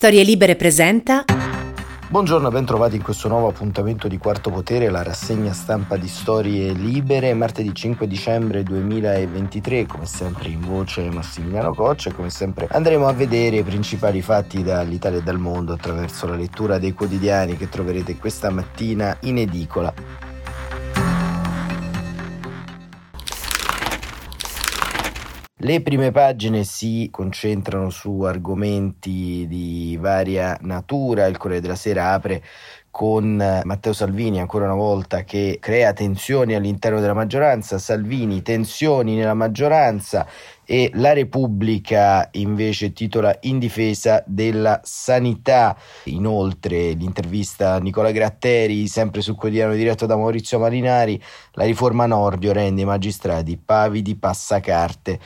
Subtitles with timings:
[0.00, 1.26] Storie Libere presenta.
[2.08, 6.08] Buongiorno e ben trovati in questo nuovo appuntamento di Quarto Potere, la rassegna stampa di
[6.08, 12.66] Storie Libere, martedì 5 dicembre 2023, come sempre in voce Massimiliano Coccia e come sempre
[12.70, 17.58] andremo a vedere i principali fatti dall'Italia e dal mondo attraverso la lettura dei quotidiani
[17.58, 19.92] che troverete questa mattina in edicola.
[25.62, 32.42] Le prime pagine si concentrano su argomenti di varia natura, il Corriere della Sera apre
[32.90, 39.14] con eh, Matteo Salvini ancora una volta che crea tensioni all'interno della maggioranza, Salvini tensioni
[39.14, 40.26] nella maggioranza
[40.64, 45.76] e la Repubblica invece titola in difesa della sanità.
[46.04, 51.20] Inoltre l'intervista a Nicola Gratteri, sempre sul quotidiano diretto da Maurizio Marinari,
[51.54, 55.18] la riforma Nordio rende i magistrati pavidi passacarte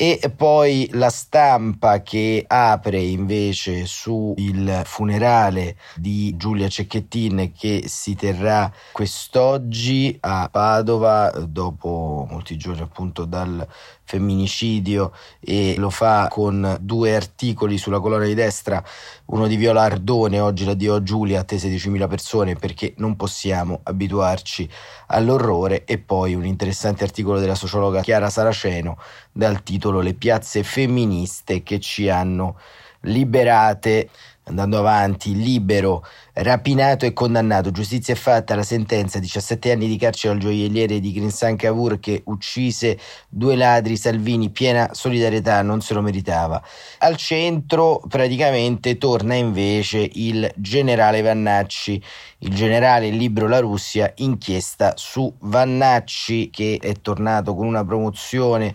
[0.00, 8.72] e poi la stampa che apre invece sul funerale di Giulia Cecchettin che si terrà
[8.92, 13.66] quest'oggi a Padova dopo molti giorni appunto dal
[14.04, 18.82] femminicidio e lo fa con due articoli sulla colonna di destra,
[19.26, 24.66] uno di Viola Ardone, oggi l'addio a Giulia, attese 10.000 persone perché non possiamo abituarci
[25.08, 28.96] all'orrore e poi un interessante articolo della sociologa Chiara Saraceno
[29.30, 32.58] dal titolo Le piazze femministe che ci hanno
[33.02, 34.10] liberate
[34.48, 37.70] andando avanti, libero, rapinato e condannato.
[37.70, 42.22] Giustizia è fatta, la sentenza, 17 anni di carcere al gioielliere di Grinsan Cavour che
[42.26, 46.62] uccise due ladri, Salvini, piena solidarietà, non se lo meritava.
[46.98, 52.02] Al centro praticamente torna invece il generale Vannacci,
[52.38, 58.74] il generale libro La Russia, inchiesta su Vannacci che è tornato con una promozione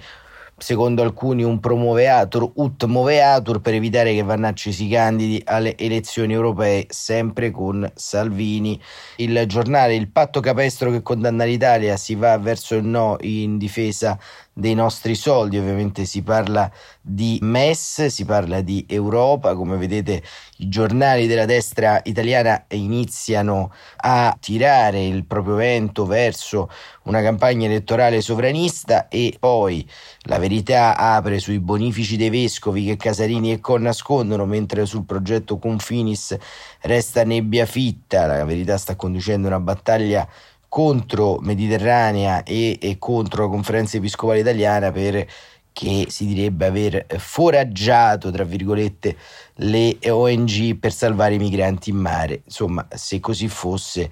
[0.63, 6.85] secondo alcuni un promoveatur ut moveatur per evitare che Vannacci si candidi alle elezioni europee
[6.87, 8.79] sempre con Salvini.
[9.17, 14.17] Il giornale Il patto capestro che condanna l'Italia si va verso il no in difesa
[14.53, 16.71] dei nostri soldi, ovviamente si parla
[17.01, 20.21] di MES, si parla di Europa, come vedete
[20.57, 26.69] i giornali della destra italiana iniziano a tirare il proprio vento verso
[27.03, 29.85] una campagna elettorale sovranista e poi
[30.21, 35.57] la verità apre sui bonifici dei vescovi che Casarini e Con nascondono mentre sul progetto
[35.57, 36.37] Confinis
[36.81, 40.27] resta nebbia fitta, la verità sta conducendo una battaglia
[40.73, 45.23] contro Mediterranea e, e contro la conferenza episcopale italiana per
[45.71, 49.15] che si direbbe aver foraggiato, tra virgolette,
[49.57, 52.41] le ONG per salvare i migranti in mare.
[52.45, 54.09] Insomma, se così fosse,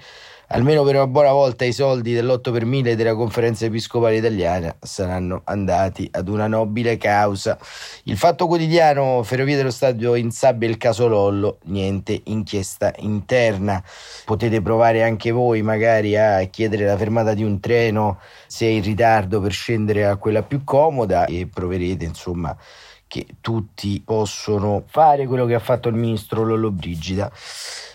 [0.51, 5.41] almeno per una buona volta i soldi dell'8 per 1000 della conferenza episcopale italiana saranno
[5.45, 7.57] andati ad una nobile causa.
[8.03, 13.81] Il fatto quotidiano Ferrovie dello Stadio in sabbia il caso Lollo, niente inchiesta interna.
[14.25, 18.83] Potete provare anche voi magari a chiedere la fermata di un treno se è in
[18.83, 22.55] ritardo per scendere a quella più comoda e proverete insomma
[23.07, 27.29] che tutti possono fare quello che ha fatto il ministro Lollo Brigida.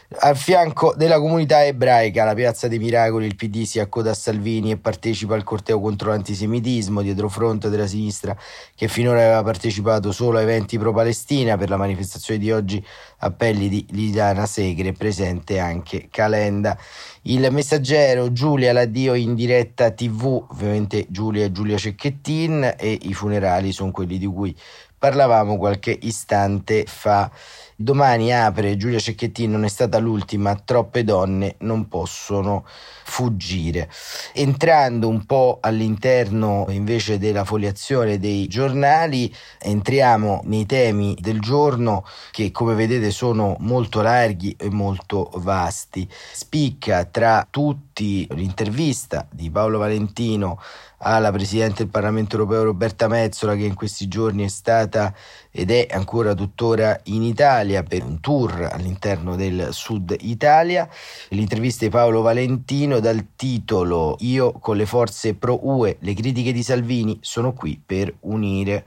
[0.08, 4.70] Al fianco della comunità ebraica, la Piazza dei Miracoli, il PD si accoda a Salvini
[4.70, 8.36] e partecipa al corteo contro l'antisemitismo, dietro fronte della sinistra
[8.76, 11.56] che finora aveva partecipato solo a eventi pro-Palestina.
[11.56, 12.84] Per la manifestazione di oggi,
[13.18, 16.78] appelli di Lidana Segre, presente anche Calenda.
[17.22, 23.72] Il messaggero Giulia l'addio in diretta TV, ovviamente Giulia e Giulia Cecchettin e i funerali
[23.72, 24.56] sono quelli di cui
[24.98, 27.30] parlavamo qualche istante fa.
[27.78, 33.90] Domani apre Giulia Cecchettini, non è stata l'ultima, troppe donne non possono fuggire.
[34.32, 42.50] Entrando un po' all'interno invece della foliazione dei giornali, entriamo nei temi del giorno che
[42.50, 46.08] come vedete sono molto larghi e molto vasti.
[46.32, 50.58] Spicca tra tutti l'intervista di Paolo Valentino
[50.98, 55.14] alla Presidente del Parlamento europeo Roberta Mezzola che in questi giorni è stata
[55.56, 60.86] ed è ancora tuttora in Italia per un tour all'interno del sud Italia.
[61.30, 66.62] L'intervista di Paolo Valentino dal titolo Io con le forze pro UE, le critiche di
[66.62, 68.84] Salvini sono qui per unire.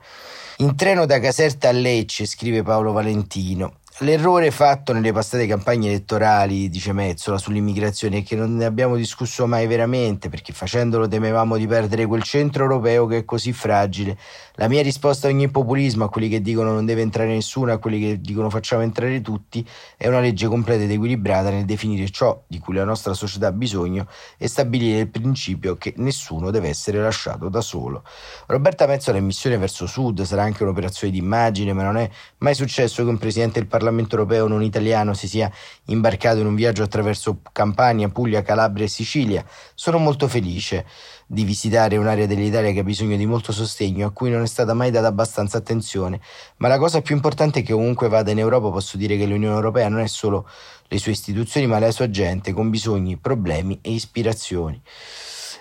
[0.57, 6.69] In treno da Caserta a Lecce, scrive Paolo Valentino, L'errore fatto nelle passate campagne elettorali,
[6.69, 11.68] dice Mezzola, sull'immigrazione è che non ne abbiamo discusso mai veramente, perché facendolo temevamo di
[11.68, 14.18] perdere quel centro europeo che è così fragile.
[14.54, 17.78] La mia risposta a ogni populismo, a quelli che dicono non deve entrare nessuno, a
[17.78, 19.68] quelli che dicono facciamo entrare tutti,
[19.98, 23.52] è una legge completa ed equilibrata nel definire ciò di cui la nostra società ha
[23.52, 24.07] bisogno
[24.38, 28.04] e stabilire il principio che nessuno deve essere lasciato da solo.
[28.45, 32.56] Roberta Mezzola in missione verso sud sarà anche un'operazione di immagine, ma non è mai
[32.56, 35.51] successo che un presidente del Parlamento Parlamento europeo non italiano si sia
[35.86, 39.44] imbarcato in un viaggio attraverso Campania, Puglia, Calabria e Sicilia.
[39.74, 40.86] Sono molto felice
[41.25, 44.75] di visitare un'area dell'Italia che ha bisogno di molto sostegno, a cui non è stata
[44.75, 46.21] mai data abbastanza attenzione.
[46.57, 49.56] Ma la cosa più importante è che ovunque vada in Europa posso dire che l'Unione
[49.56, 50.47] Europea non è solo
[50.88, 54.80] le sue istituzioni, ma la sua gente con bisogni, problemi e ispirazioni.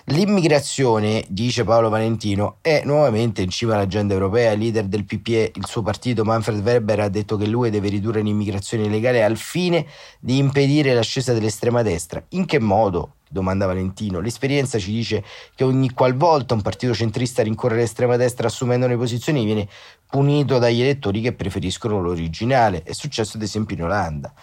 [0.05, 4.53] L'immigrazione, dice Paolo Valentino, è nuovamente in cima all'agenda europea.
[4.53, 8.21] Il leader del PPE, il suo partito Manfred Weber, ha detto che l'UE deve ridurre
[8.21, 9.85] l'immigrazione illegale al fine
[10.19, 12.23] di impedire l'ascesa dell'estrema destra.
[12.29, 13.13] In che modo?
[13.29, 14.19] domanda Valentino.
[14.19, 15.23] L'esperienza ci dice
[15.55, 19.67] che ogni qualvolta un partito centrista rincorre l'estrema destra assumendo le posizioni viene
[20.09, 22.81] punito dagli elettori che preferiscono l'originale.
[22.81, 24.33] È successo ad esempio in Olanda.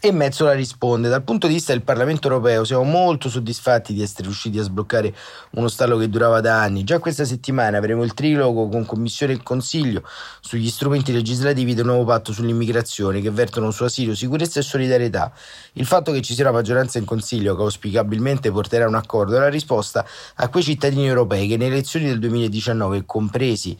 [0.00, 4.24] E Mezzola risponde: Dal punto di vista del Parlamento europeo siamo molto soddisfatti di essere
[4.24, 5.14] riusciti a sbloccare
[5.50, 6.84] uno stallo che durava da anni.
[6.84, 10.02] Già questa settimana avremo il trilogo con Commissione e Consiglio
[10.40, 15.30] sugli strumenti legislativi del nuovo patto sull'immigrazione che vertono su asilo, sicurezza e solidarietà.
[15.74, 19.36] Il fatto che ci sia una maggioranza in Consiglio che auspicabilmente porterà a un accordo
[19.36, 20.04] è la risposta
[20.36, 23.76] a quei cittadini europei che nelle elezioni del 2019, compresi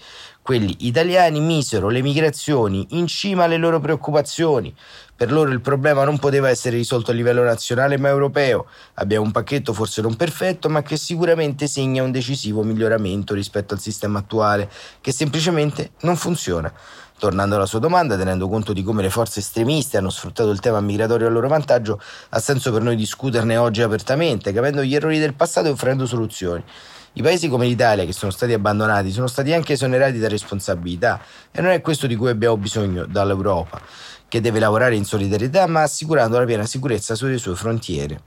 [0.50, 4.74] quelli italiani misero le migrazioni in cima alle loro preoccupazioni.
[5.14, 8.66] Per loro il problema non poteva essere risolto a livello nazionale ma europeo.
[8.94, 13.80] Abbiamo un pacchetto forse non perfetto ma che sicuramente segna un decisivo miglioramento rispetto al
[13.80, 14.68] sistema attuale,
[15.00, 16.72] che semplicemente non funziona.
[17.16, 20.80] Tornando alla sua domanda, tenendo conto di come le forze estremiste hanno sfruttato il tema
[20.80, 22.00] migratorio a loro vantaggio,
[22.30, 26.64] ha senso per noi discuterne oggi apertamente, capendo gli errori del passato e offrendo soluzioni.
[27.12, 31.20] I paesi come l'Italia, che sono stati abbandonati, sono stati anche esonerati da responsabilità
[31.50, 33.80] e non è questo di cui abbiamo bisogno dall'Europa,
[34.28, 38.20] che deve lavorare in solidarietà ma assicurando la piena sicurezza sulle sue frontiere.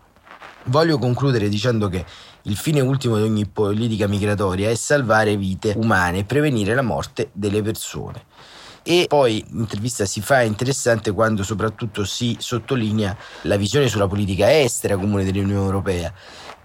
[0.65, 2.03] Voglio concludere dicendo che
[2.41, 7.29] il fine ultimo di ogni politica migratoria è salvare vite umane e prevenire la morte
[7.31, 8.25] delle persone.
[8.83, 14.97] E poi l'intervista si fa interessante quando soprattutto si sottolinea la visione sulla politica estera
[14.97, 16.13] comune dell'Unione Europea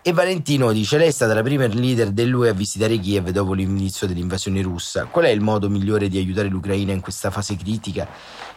[0.08, 4.06] e Valentino dice: Lei è stata la prima leader dell'UE a visitare Kiev dopo l'inizio
[4.06, 5.04] dell'invasione russa.
[5.04, 8.08] Qual è il modo migliore di aiutare l'Ucraina in questa fase critica?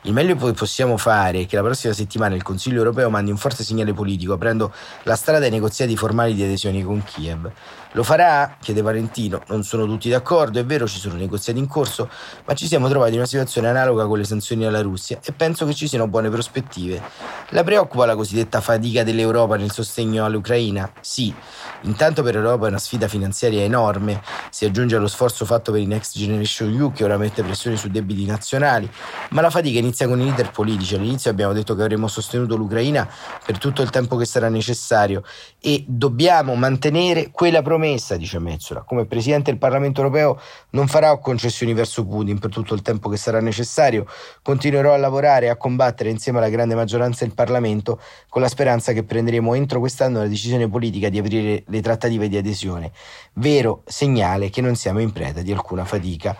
[0.03, 3.37] Il meglio che possiamo fare è che la prossima settimana il Consiglio europeo mandi un
[3.37, 7.51] forte segnale politico aprendo la strada ai negoziati formali di adesione con Kiev.
[7.93, 8.55] Lo farà?
[8.61, 9.41] chiede Valentino.
[9.47, 12.09] Non sono tutti d'accordo, è vero, ci sono negoziati in corso,
[12.45, 15.65] ma ci siamo trovati in una situazione analoga con le sanzioni alla Russia e penso
[15.65, 17.01] che ci siano buone prospettive.
[17.49, 20.89] La preoccupa la cosiddetta fatica dell'Europa nel sostegno all'Ucraina?
[21.01, 21.35] Sì.
[21.81, 25.85] Intanto per l'Europa è una sfida finanziaria enorme, si aggiunge allo sforzo fatto per i
[25.85, 28.89] Next Generation EU che ora mette pressione sui debiti nazionali,
[29.29, 30.95] ma la fatica inizia con i leader politici.
[30.95, 33.07] All'inizio abbiamo detto che avremmo sostenuto l'Ucraina
[33.43, 35.23] per tutto il tempo che sarà necessario
[35.59, 38.81] e dobbiamo mantenere quella promessa, dice Mezzola.
[38.81, 40.39] Come Presidente del Parlamento europeo
[40.71, 44.05] non farò concessioni verso Putin per tutto il tempo che sarà necessario,
[44.41, 47.99] continuerò a lavorare e a combattere insieme alla grande maggioranza del Parlamento
[48.29, 52.37] con la speranza che prenderemo entro quest'anno la decisione politica di aprire le trattative di
[52.37, 52.91] adesione,
[53.33, 56.35] vero segnale che non siamo in preda di alcuna fatica.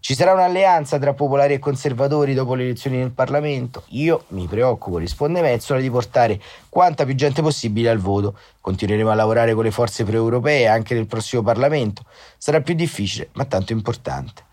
[0.00, 3.82] Ci sarà un'alleanza tra popolari e conservatori dopo le elezioni nel Parlamento?
[3.88, 8.38] Io mi preoccupo, risponde Mezzola, di portare quanta più gente possibile al voto.
[8.60, 12.04] Continueremo a lavorare con le forze pre-europee anche nel prossimo Parlamento.
[12.38, 14.46] Sarà più difficile, ma tanto importante.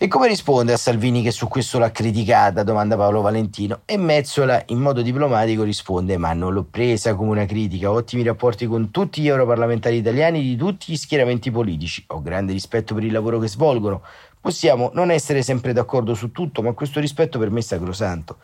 [0.00, 2.62] E come risponde a Salvini che su questo l'ha criticata?
[2.62, 3.80] domanda Paolo Valentino.
[3.84, 7.90] E Mezzola in modo diplomatico risponde: Ma non l'ho presa come una critica.
[7.90, 12.04] Ho ottimi rapporti con tutti gli europarlamentari italiani di tutti gli schieramenti politici.
[12.10, 14.02] Ho grande rispetto per il lavoro che svolgono.
[14.40, 18.38] Possiamo non essere sempre d'accordo su tutto, ma questo rispetto per me è sacrosanto,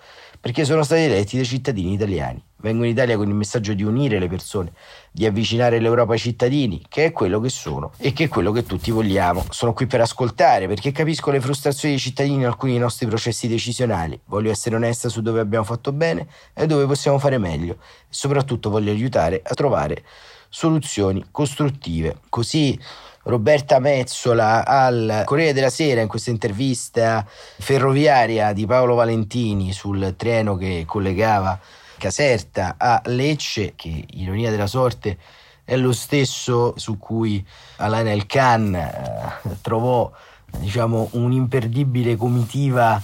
[0.44, 2.44] perché sono stati eletti dai cittadini italiani.
[2.58, 4.74] Vengo in Italia con il messaggio di unire le persone,
[5.10, 8.62] di avvicinare l'Europa ai cittadini, che è quello che sono e che è quello che
[8.66, 9.46] tutti vogliamo.
[9.48, 13.48] Sono qui per ascoltare, perché capisco le frustrazioni dei cittadini in alcuni dei nostri processi
[13.48, 14.20] decisionali.
[14.26, 17.78] Voglio essere onesta su dove abbiamo fatto bene e dove possiamo fare meglio.
[18.10, 20.04] E soprattutto voglio aiutare a trovare
[20.50, 22.18] soluzioni costruttive.
[22.28, 22.78] Così
[23.24, 30.56] Roberta Mezzola al Corriere della Sera in questa intervista ferroviaria di Paolo Valentini sul treno
[30.56, 31.58] che collegava
[31.98, 35.18] Caserta a Lecce, che ironia della sorte
[35.64, 37.44] è lo stesso su cui
[37.76, 40.10] Alain El Khan eh, trovò
[40.58, 43.00] diciamo, un'imperdibile comitiva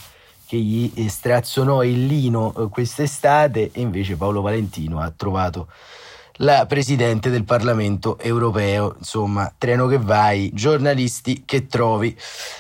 [0.47, 5.69] che gli strazzonò il lino eh, quest'estate e invece Paolo Valentino ha trovato
[6.43, 8.95] la Presidente del Parlamento europeo.
[8.99, 12.17] Insomma, treno che vai, giornalisti che trovi.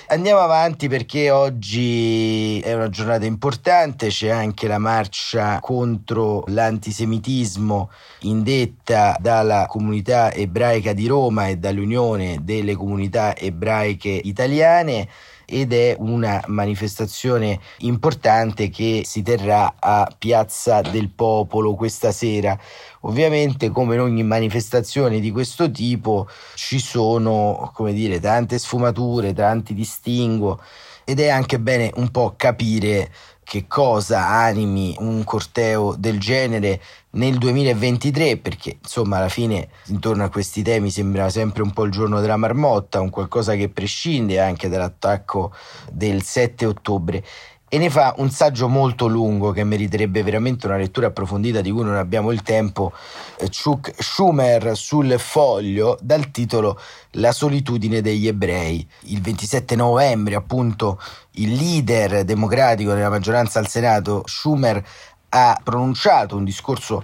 [0.09, 9.17] Andiamo avanti perché oggi è una giornata importante, c'è anche la marcia contro l'antisemitismo indetta
[9.19, 15.09] dalla comunità ebraica di Roma e dall'Unione delle comunità ebraiche italiane
[15.51, 22.57] ed è una manifestazione importante che si terrà a Piazza del Popolo questa sera.
[23.01, 29.75] Ovviamente, come in ogni manifestazione di questo tipo, ci sono, come dire, tante sfumature, tanti
[29.75, 30.61] distinguo
[31.05, 33.11] ed è anche bene un po' capire
[33.43, 36.81] che cosa animi un corteo del genere
[37.13, 41.91] nel 2023 perché insomma alla fine intorno a questi temi sembra sempre un po' il
[41.91, 45.53] giorno della marmotta un qualcosa che prescinde anche dall'attacco
[45.91, 47.25] del 7 ottobre
[47.73, 51.85] e ne fa un saggio molto lungo che meriterebbe veramente una lettura approfondita di cui
[51.85, 52.93] non abbiamo il tempo,
[53.39, 56.81] eh, Chuck Schumer sul foglio dal titolo
[57.13, 58.85] La solitudine degli ebrei.
[59.03, 61.01] Il 27 novembre appunto
[61.35, 64.85] il leader democratico della maggioranza al Senato, Schumer,
[65.31, 67.03] ha pronunciato un discorso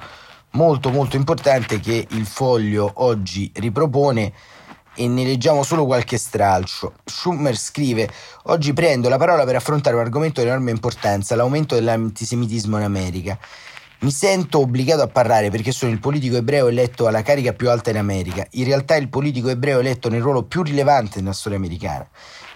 [0.50, 4.32] molto molto importante che il foglio oggi ripropone
[4.94, 6.94] e ne leggiamo solo qualche stralcio.
[7.04, 8.10] Schumer scrive:
[8.44, 13.38] Oggi prendo la parola per affrontare un argomento di enorme importanza, l'aumento dell'antisemitismo in America.
[13.98, 17.88] Mi sento obbligato a parlare perché sono il politico ebreo eletto alla carica più alta
[17.88, 22.06] in America, in realtà il politico ebreo eletto nel ruolo più rilevante nella storia americana.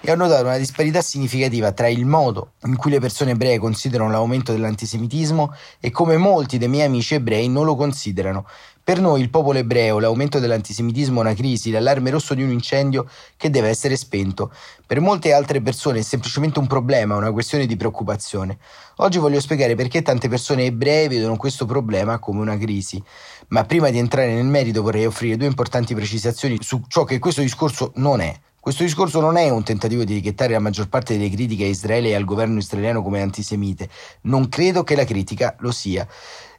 [0.03, 4.11] E ho notato una disparità significativa tra il modo in cui le persone ebree considerano
[4.11, 8.47] l'aumento dell'antisemitismo e come molti dei miei amici ebrei non lo considerano.
[8.83, 13.07] Per noi, il popolo ebreo, l'aumento dell'antisemitismo è una crisi, l'allarme rosso di un incendio
[13.37, 14.51] che deve essere spento.
[14.87, 18.59] Per molte altre persone è semplicemente un problema, una questione di preoccupazione.
[18.97, 23.01] Oggi voglio spiegare perché tante persone ebree vedono questo problema come una crisi.
[23.49, 27.43] Ma prima di entrare nel merito vorrei offrire due importanti precisazioni su ciò che questo
[27.43, 28.35] discorso non è.
[28.61, 32.09] Questo discorso non è un tentativo di etichettare la maggior parte delle critiche a Israele
[32.09, 33.89] e al governo israeliano come antisemite.
[34.23, 36.07] Non credo che la critica lo sia.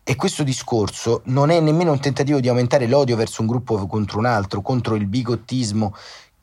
[0.04, 4.18] E questo discorso non è nemmeno un tentativo di aumentare l'odio verso un gruppo contro
[4.18, 5.94] un altro, contro il bigottismo,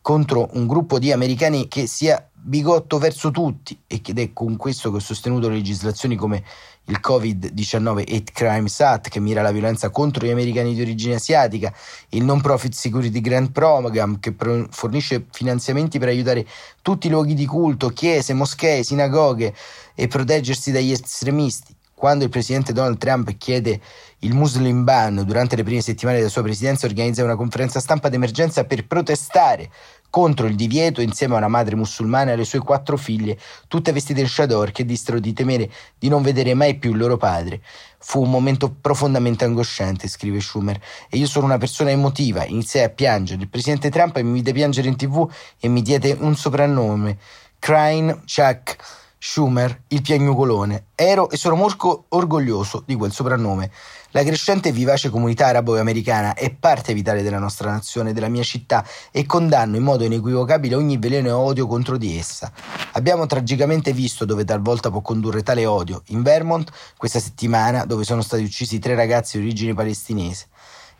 [0.00, 3.76] contro un gruppo di americani che sia bigotto verso tutti.
[3.88, 6.44] Ed è con questo che ho sostenuto legislazioni come
[6.84, 11.74] il Covid-19 Hate Crimes Act che mira alla violenza contro gli americani di origine asiatica,
[12.10, 14.36] il Non-Profit Security Grant Program che
[14.70, 16.46] fornisce finanziamenti per aiutare
[16.80, 19.52] tutti i luoghi di culto, chiese, moschee, sinagoghe
[19.96, 23.80] e proteggersi dagli estremisti quando il presidente Donald Trump chiede
[24.20, 28.64] il Muslim ban durante le prime settimane della sua presidenza, organizza una conferenza stampa d'emergenza
[28.64, 29.68] per protestare
[30.08, 33.36] contro il divieto insieme a una madre musulmana e alle sue quattro figlie,
[33.66, 37.16] tutte vestite in shador, che dissero di temere di non vedere mai più il loro
[37.16, 37.60] padre.
[37.98, 42.90] Fu un momento profondamente angosciante, scrive Schumer, e io sono una persona emotiva, iniziai a
[42.90, 43.42] piangere.
[43.42, 45.28] Il presidente Trump mi vide piangere in tv
[45.58, 47.18] e mi diede un soprannome,
[47.58, 48.97] Crying Chuck.
[49.20, 50.86] Schumer, il piagnucolone.
[50.94, 53.70] Ero e sono molto orgoglioso di quel soprannome.
[54.12, 58.86] La crescente e vivace comunità arabo-americana è parte vitale della nostra nazione, della mia città
[59.10, 62.52] e condanno in modo inequivocabile ogni veleno e odio contro di essa.
[62.92, 68.22] Abbiamo tragicamente visto dove talvolta può condurre tale odio, in Vermont questa settimana dove sono
[68.22, 70.46] stati uccisi tre ragazzi di origine palestinese.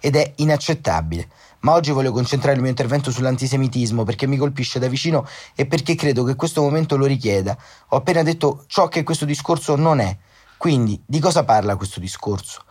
[0.01, 1.29] Ed è inaccettabile.
[1.61, 5.95] Ma oggi voglio concentrare il mio intervento sull'antisemitismo perché mi colpisce da vicino e perché
[5.95, 7.57] credo che questo momento lo richieda.
[7.89, 10.17] Ho appena detto ciò che questo discorso non è.
[10.57, 12.63] Quindi, di cosa parla questo discorso?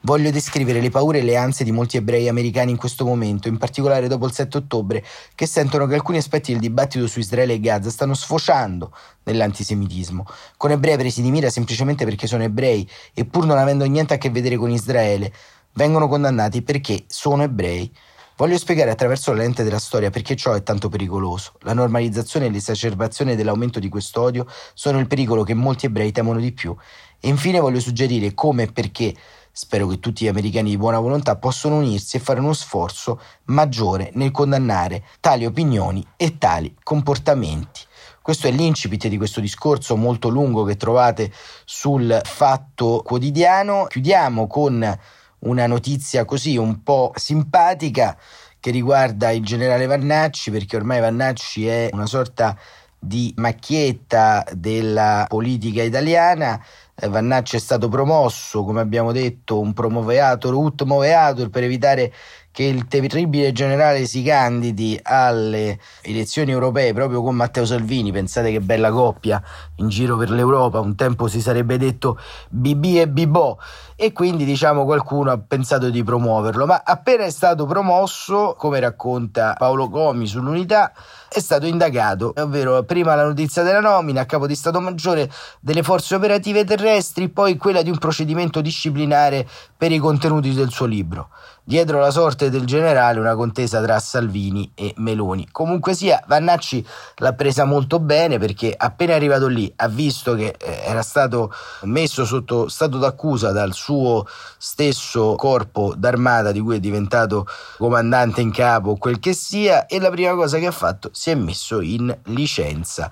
[0.00, 3.56] Voglio descrivere le paure e le ansie di molti ebrei americani in questo momento, in
[3.56, 5.02] particolare dopo il 7 ottobre,
[5.34, 10.26] che sentono che alcuni aspetti del dibattito su Israele e Gaza stanno sfociando nell'antisemitismo,
[10.58, 14.18] con ebrei presi di mira semplicemente perché sono ebrei e pur non avendo niente a
[14.18, 15.32] che vedere con Israele,
[15.72, 17.90] vengono condannati perché sono ebrei.
[18.36, 21.52] Voglio spiegare attraverso la lente della storia perché ciò è tanto pericoloso.
[21.60, 26.50] La normalizzazione e l'esacerbazione dell'aumento di quest'odio sono il pericolo che molti ebrei temono di
[26.50, 26.74] più.
[27.20, 29.14] E infine voglio suggerire come e perché
[29.52, 34.10] spero che tutti gli americani di buona volontà possano unirsi e fare uno sforzo maggiore
[34.14, 37.82] nel condannare tali opinioni e tali comportamenti.
[38.20, 41.30] Questo è l'incipit di questo discorso molto lungo che trovate
[41.64, 43.86] sul Fatto Quotidiano.
[43.88, 44.98] Chiudiamo con
[45.44, 48.16] una notizia così un po' simpatica
[48.60, 52.56] che riguarda il generale Vannacci, perché ormai Vannacci è una sorta
[52.98, 56.58] di macchietta della politica italiana.
[56.94, 62.12] Eh, Vannacci è stato promosso, come abbiamo detto, un promoveator ut moveator per evitare
[62.54, 68.60] che il terribile generale si candidi alle elezioni europee proprio con Matteo Salvini, pensate che
[68.60, 69.42] bella coppia
[69.78, 72.16] in giro per l'Europa, un tempo si sarebbe detto
[72.50, 73.58] BB e Bibò
[73.96, 79.54] e quindi diciamo qualcuno ha pensato di promuoverlo, ma appena è stato promosso, come racconta
[79.58, 80.92] Paolo Comi sull'unità,
[81.28, 85.82] è stato indagato, ovvero prima la notizia della nomina a capo di Stato Maggiore delle
[85.82, 89.44] forze operative terrestri, poi quella di un procedimento disciplinare
[89.76, 91.30] per i contenuti del suo libro.
[91.64, 95.48] Dietro la sorte del generale una contesa tra Salvini e Meloni.
[95.50, 100.82] Comunque sia, Vannacci l'ha presa molto bene perché appena arrivato lì ha visto che eh,
[100.84, 101.52] era stato
[101.82, 104.26] messo sotto stato d'accusa dal suo
[104.58, 107.46] stesso corpo d'armata di cui è diventato
[107.78, 111.34] comandante in capo, quel che sia, e la prima cosa che ha fatto si è
[111.34, 113.10] messo in licenza.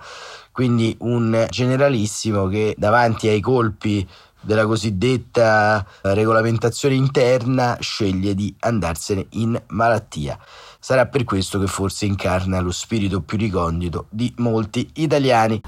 [0.53, 4.07] Quindi un generalissimo che davanti ai colpi
[4.43, 10.39] della cosiddetta regolamentazione interna sceglie di andarsene in malattia.
[10.79, 15.61] Sarà per questo che forse incarna lo spirito più ricondito di molti italiani.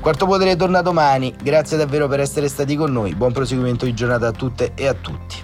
[0.00, 4.28] Quarto Potere torna domani, grazie davvero per essere stati con noi, buon proseguimento di giornata
[4.28, 5.43] a tutte e a tutti.